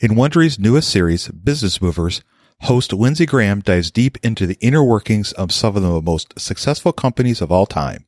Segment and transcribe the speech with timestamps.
[0.00, 2.22] In Wondery's newest series, Business Movers,
[2.60, 6.92] host Lindsay Graham dives deep into the inner workings of some of the most successful
[6.92, 8.06] companies of all time.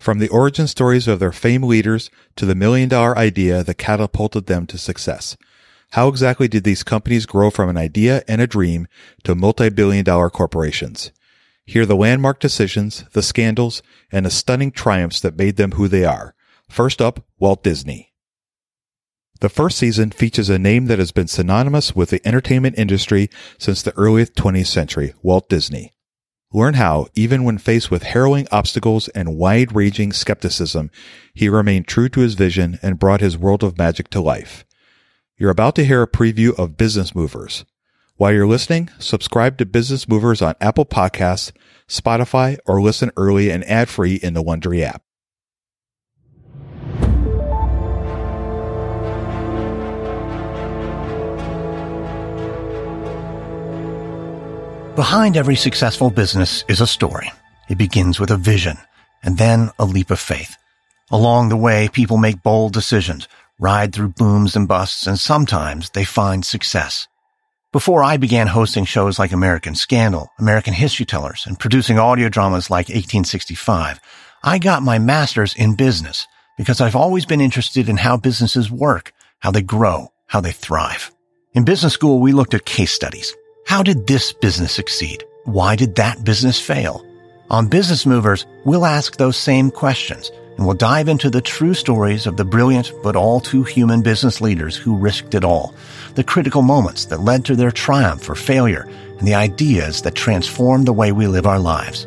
[0.00, 4.46] From the origin stories of their famed leaders to the million dollar idea that catapulted
[4.46, 5.36] them to success.
[5.90, 8.88] How exactly did these companies grow from an idea and a dream
[9.22, 11.12] to multi-billion dollar corporations?
[11.64, 13.80] Hear the landmark decisions, the scandals,
[14.10, 16.34] and the stunning triumphs that made them who they are.
[16.68, 18.11] First up, Walt Disney.
[19.42, 23.28] The first season features a name that has been synonymous with the entertainment industry
[23.58, 25.90] since the early 20th century, Walt Disney.
[26.52, 30.92] Learn how, even when faced with harrowing obstacles and wide ranging skepticism,
[31.34, 34.64] he remained true to his vision and brought his world of magic to life.
[35.36, 37.64] You're about to hear a preview of Business Movers.
[38.14, 41.50] While you're listening, subscribe to Business Movers on Apple Podcasts,
[41.88, 45.02] Spotify, or listen early and ad free in the Wondery app.
[54.96, 57.32] Behind every successful business is a story.
[57.70, 58.76] It begins with a vision
[59.22, 60.54] and then a leap of faith.
[61.10, 63.26] Along the way, people make bold decisions,
[63.58, 67.08] ride through booms and busts, and sometimes they find success.
[67.72, 72.68] Before I began hosting shows like American Scandal, American History Tellers, and producing audio dramas
[72.68, 73.98] like 1865,
[74.44, 76.26] I got my master's in business
[76.58, 81.10] because I've always been interested in how businesses work, how they grow, how they thrive.
[81.54, 83.34] In business school, we looked at case studies.
[83.64, 85.24] How did this business succeed?
[85.44, 87.06] Why did that business fail?
[87.50, 92.26] On Business Movers, we'll ask those same questions and we'll dive into the true stories
[92.26, 95.74] of the brilliant but all too human business leaders who risked it all,
[96.14, 98.86] the critical moments that led to their triumph or failure,
[99.18, 102.06] and the ideas that transformed the way we live our lives.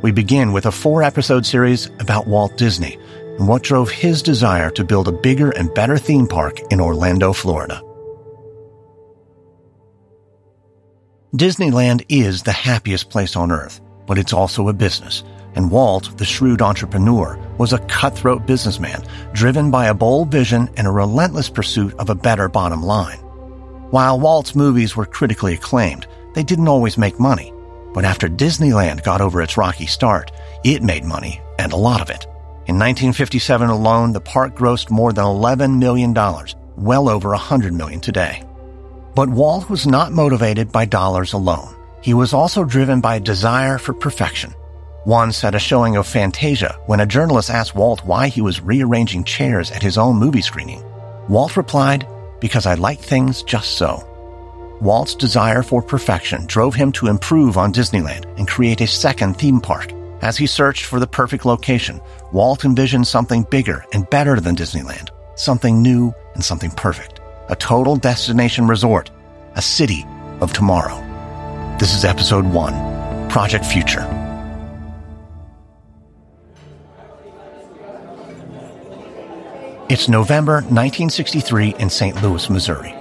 [0.00, 2.98] We begin with a four episode series about Walt Disney
[3.38, 7.32] and what drove his desire to build a bigger and better theme park in Orlando,
[7.32, 7.83] Florida.
[11.34, 15.24] Disneyland is the happiest place on earth, but it's also a business.
[15.56, 20.86] And Walt, the shrewd entrepreneur, was a cutthroat businessman, driven by a bold vision and
[20.86, 23.18] a relentless pursuit of a better bottom line.
[23.90, 27.52] While Walt's movies were critically acclaimed, they didn't always make money.
[27.92, 30.30] But after Disneyland got over its rocky start,
[30.64, 32.26] it made money, and a lot of it.
[32.68, 36.14] In 1957 alone, the park grossed more than $11 million,
[36.76, 38.44] well over 100 million today.
[39.14, 41.76] But Walt was not motivated by dollars alone.
[42.00, 44.52] He was also driven by a desire for perfection.
[45.06, 49.22] Once at a showing of Fantasia, when a journalist asked Walt why he was rearranging
[49.22, 50.82] chairs at his own movie screening,
[51.28, 52.08] Walt replied,
[52.40, 54.02] Because I like things just so.
[54.80, 59.60] Walt's desire for perfection drove him to improve on Disneyland and create a second theme
[59.60, 59.92] park.
[60.22, 62.00] As he searched for the perfect location,
[62.32, 67.13] Walt envisioned something bigger and better than Disneyland, something new and something perfect
[67.48, 69.10] a total destination resort,
[69.54, 70.06] a city
[70.40, 70.96] of tomorrow.
[71.78, 74.02] This is episode one, Project Future.
[79.90, 82.22] It's November 1963 in St.
[82.22, 82.94] Louis, Missouri.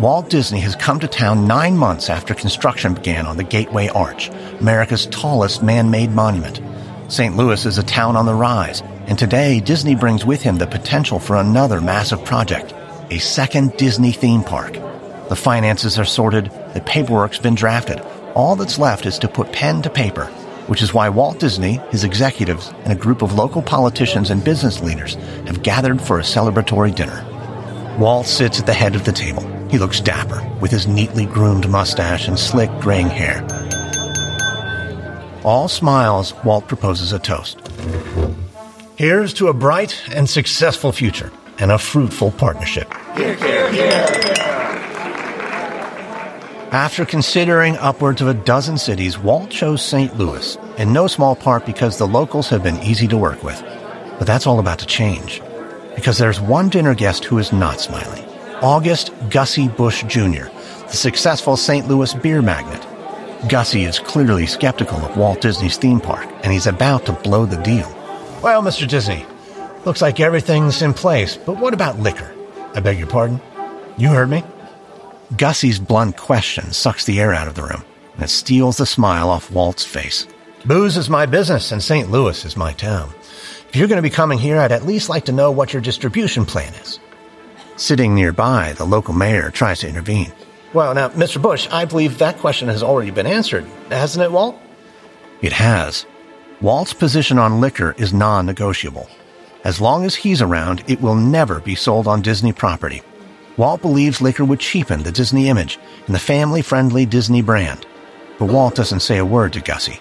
[0.00, 4.28] Walt Disney has come to town nine months after construction began on the Gateway Arch,
[4.60, 6.60] America's tallest man-made monument.
[7.08, 7.36] St.
[7.36, 11.18] Louis is a town on the rise, and today Disney brings with him the potential
[11.18, 12.74] for another massive project,
[13.10, 14.74] a second Disney theme park.
[15.28, 18.00] The finances are sorted, the paperwork's been drafted.
[18.34, 20.26] All that's left is to put pen to paper,
[20.66, 24.82] which is why Walt Disney, his executives, and a group of local politicians and business
[24.82, 25.14] leaders
[25.46, 27.24] have gathered for a celebratory dinner.
[27.98, 29.42] Walt sits at the head of the table.
[29.68, 33.46] He looks dapper, with his neatly groomed mustache and slick graying hair.
[35.44, 37.58] All smiles, Walt proposes a toast.
[38.96, 42.92] Here's to a bright and successful future and a fruitful partnership.
[43.16, 44.28] Here, here, here.
[46.70, 50.14] After considering upwards of a dozen cities, Walt chose St.
[50.18, 53.58] Louis, in no small part because the locals have been easy to work with.
[54.18, 55.40] But that's all about to change.
[55.94, 58.22] Because there's one dinner guest who is not smiling.
[58.60, 60.48] August Gussie Busch Jr.,
[60.88, 61.88] the successful St.
[61.88, 62.86] Louis beer magnate.
[63.48, 67.62] Gussie is clearly skeptical of Walt Disney's theme park, and he's about to blow the
[67.62, 67.88] deal.
[68.42, 68.86] Well, Mr.
[68.86, 69.24] Disney,
[69.88, 72.30] Looks like everything's in place, but what about liquor?
[72.74, 73.40] I beg your pardon?
[73.96, 74.44] You heard me?
[75.34, 77.82] Gussie's blunt question sucks the air out of the room,
[78.12, 80.26] and it steals the smile off Walt's face.
[80.66, 82.10] Booze is my business, and St.
[82.10, 83.14] Louis is my town.
[83.70, 85.80] If you're going to be coming here, I'd at least like to know what your
[85.80, 87.00] distribution plan is.
[87.76, 90.34] Sitting nearby, the local mayor tries to intervene.
[90.74, 91.40] Well, now, Mr.
[91.40, 94.60] Busch, I believe that question has already been answered, hasn't it, Walt?
[95.40, 96.04] It has.
[96.60, 99.08] Walt's position on liquor is non negotiable.
[99.64, 103.02] As long as he's around, it will never be sold on Disney property.
[103.56, 107.84] Walt believes liquor would cheapen the Disney image and the family-friendly Disney brand.
[108.38, 110.00] But Walt doesn't say a word to Gussie.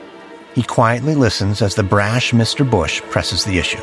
[0.54, 2.70] He quietly listens as the brash Mr.
[2.70, 3.82] Busch presses the issue.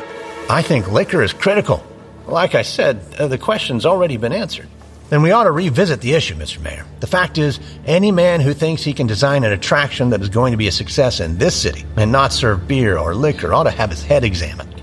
[0.49, 1.83] I think liquor is critical.
[2.25, 4.69] Like I said, uh, the question's already been answered.
[5.09, 6.59] Then we ought to revisit the issue, Mr.
[6.61, 6.85] Mayor.
[6.99, 10.51] The fact is, any man who thinks he can design an attraction that is going
[10.51, 13.71] to be a success in this city and not serve beer or liquor ought to
[13.71, 14.81] have his head examined.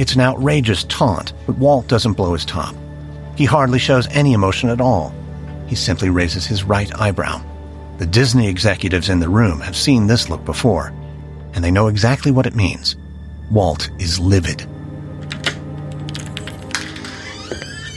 [0.00, 2.74] It's an outrageous taunt, but Walt doesn't blow his top.
[3.36, 5.12] He hardly shows any emotion at all.
[5.66, 7.42] He simply raises his right eyebrow.
[7.98, 10.94] The Disney executives in the room have seen this look before,
[11.52, 12.96] and they know exactly what it means.
[13.50, 14.66] Walt is livid.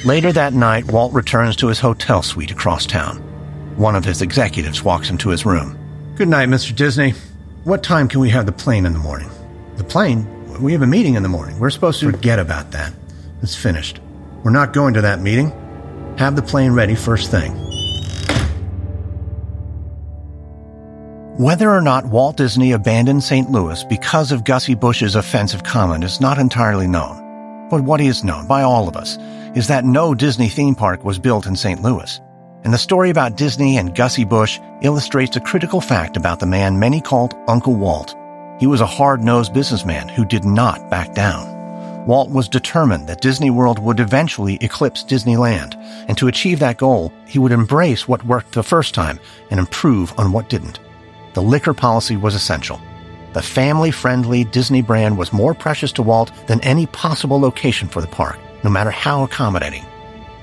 [0.03, 3.19] Later that night, Walt returns to his hotel suite across town.
[3.77, 5.77] One of his executives walks into his room.
[6.17, 6.75] Good night, Mr.
[6.75, 7.13] Disney.
[7.63, 9.29] What time can we have the plane in the morning?
[9.77, 10.27] The plane?
[10.59, 11.59] We have a meeting in the morning.
[11.59, 12.93] We're supposed to forget about that.
[13.41, 13.99] It's finished.
[14.43, 15.51] We're not going to that meeting.
[16.17, 17.51] Have the plane ready first thing.
[21.37, 23.49] Whether or not Walt Disney abandoned St.
[23.49, 27.67] Louis because of Gussie Busch's offensive comment is not entirely known.
[27.69, 29.17] But what is known by all of us
[29.55, 31.81] is that no Disney theme park was built in St.
[31.81, 32.21] Louis.
[32.63, 36.79] And the story about Disney and Gussie Busch illustrates a critical fact about the man
[36.79, 38.15] many called Uncle Walt.
[38.59, 41.51] He was a hard-nosed businessman who did not back down.
[42.05, 45.75] Walt was determined that Disney World would eventually eclipse Disneyland,
[46.07, 49.19] and to achieve that goal, he would embrace what worked the first time
[49.49, 50.79] and improve on what didn't.
[51.33, 52.79] The liquor policy was essential.
[53.33, 58.07] The family-friendly Disney brand was more precious to Walt than any possible location for the
[58.07, 59.85] park no matter how accommodating.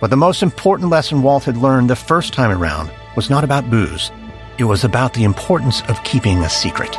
[0.01, 3.71] But the most important lesson Walt had learned the first time around was not about
[3.71, 4.13] booze.
[4.59, 6.99] It was about the importance of keeping a secret.